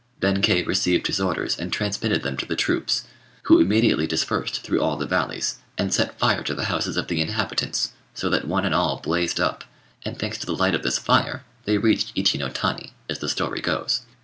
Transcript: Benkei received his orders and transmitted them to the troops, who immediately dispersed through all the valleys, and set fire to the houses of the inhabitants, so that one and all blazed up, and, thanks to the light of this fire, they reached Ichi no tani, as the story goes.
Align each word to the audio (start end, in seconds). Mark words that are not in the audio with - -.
Benkei 0.19 0.63
received 0.65 1.05
his 1.05 1.19
orders 1.21 1.55
and 1.59 1.71
transmitted 1.71 2.23
them 2.23 2.35
to 2.37 2.45
the 2.47 2.55
troops, 2.55 3.03
who 3.43 3.59
immediately 3.59 4.07
dispersed 4.07 4.63
through 4.63 4.81
all 4.81 4.97
the 4.97 5.05
valleys, 5.05 5.57
and 5.77 5.93
set 5.93 6.17
fire 6.17 6.41
to 6.41 6.55
the 6.55 6.65
houses 6.73 6.97
of 6.97 7.07
the 7.07 7.21
inhabitants, 7.21 7.91
so 8.15 8.27
that 8.27 8.47
one 8.47 8.65
and 8.65 8.73
all 8.73 8.97
blazed 8.99 9.39
up, 9.39 9.63
and, 10.03 10.17
thanks 10.17 10.39
to 10.39 10.47
the 10.47 10.55
light 10.55 10.73
of 10.73 10.81
this 10.81 10.97
fire, 10.97 11.43
they 11.65 11.77
reached 11.77 12.13
Ichi 12.15 12.39
no 12.39 12.49
tani, 12.49 12.93
as 13.07 13.19
the 13.19 13.29
story 13.29 13.61
goes. 13.61 14.01